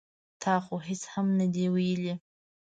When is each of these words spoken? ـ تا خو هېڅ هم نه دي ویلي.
ـ 0.21 0.41
تا 0.43 0.53
خو 0.65 0.75
هېڅ 0.87 1.01
هم 1.13 1.27
نه 1.39 1.47
دي 1.53 1.65
ویلي. 1.73 2.13